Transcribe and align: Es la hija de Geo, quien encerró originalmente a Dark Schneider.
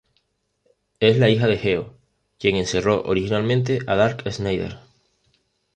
Es 0.99 1.19
la 1.19 1.29
hija 1.29 1.45
de 1.45 1.57
Geo, 1.59 1.93
quien 2.39 2.55
encerró 2.55 3.03
originalmente 3.05 3.77
a 3.85 3.93
Dark 3.95 4.23
Schneider. 4.31 4.79